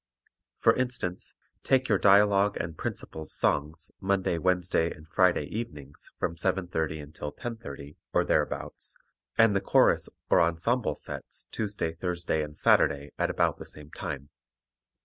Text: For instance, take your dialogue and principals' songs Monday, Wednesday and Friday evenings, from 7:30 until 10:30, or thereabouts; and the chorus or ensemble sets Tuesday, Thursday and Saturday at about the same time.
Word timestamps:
For 0.61 0.75
instance, 0.75 1.31
take 1.61 1.87
your 1.87 1.99
dialogue 1.99 2.57
and 2.59 2.75
principals' 2.75 3.31
songs 3.35 3.91
Monday, 3.99 4.39
Wednesday 4.39 4.89
and 4.91 5.07
Friday 5.07 5.43
evenings, 5.43 6.09
from 6.17 6.35
7:30 6.37 6.99
until 7.03 7.31
10:30, 7.31 7.97
or 8.11 8.25
thereabouts; 8.25 8.95
and 9.37 9.55
the 9.55 9.61
chorus 9.61 10.09
or 10.27 10.41
ensemble 10.41 10.95
sets 10.95 11.45
Tuesday, 11.51 11.93
Thursday 11.93 12.41
and 12.41 12.57
Saturday 12.57 13.11
at 13.19 13.29
about 13.29 13.59
the 13.59 13.65
same 13.67 13.91
time. 13.91 14.29